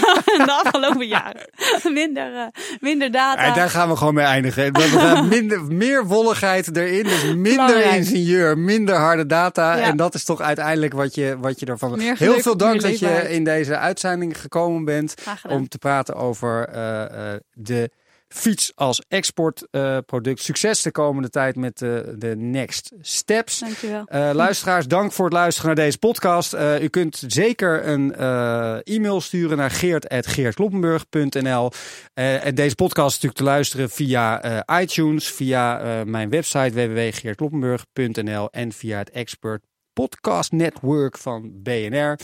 [0.46, 1.50] de afgelopen jaren.
[2.02, 2.46] minder, eh,
[2.80, 3.42] minder data.
[3.44, 4.72] En daar gaan we gewoon mee eindigen.
[4.72, 7.14] We gaan minder, meer wolligheid erin.
[7.20, 7.96] Dus minder Belangrijk.
[7.96, 9.76] ingenieur, minder harde data.
[9.76, 9.82] Ja.
[9.82, 11.98] En dat is toch uiteindelijk wat je, wat je ervan...
[11.98, 15.14] Heel veel dank dat je in deze uitzending gekomen bent.
[15.48, 17.90] Om te praten over eh, eh, de
[18.28, 20.42] fiets als exportproduct.
[20.42, 23.58] Succes de komende tijd met de, de next steps.
[23.58, 24.04] Dankjewel.
[24.06, 26.52] Eh, luisteraars, dank voor het luisteren naar deze podcast.
[26.52, 31.70] Eh, u kunt zeker een eh, e-mail sturen naar geert.geertkloppenburg.nl.
[32.14, 36.88] Eh, en deze podcast is natuurlijk te luisteren via eh, iTunes, via eh, mijn website
[36.88, 39.62] www.geertkloppenburg.nl en via het Expert
[39.92, 42.18] Podcast Network van BNR.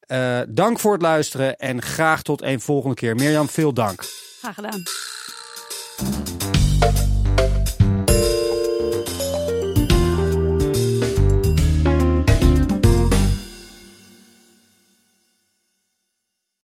[0.00, 3.14] Eh, dank voor het luisteren en graag tot een volgende keer.
[3.14, 4.02] Mirjam, veel dank.
[4.40, 4.82] Graag gedaan.
[6.02, 6.51] you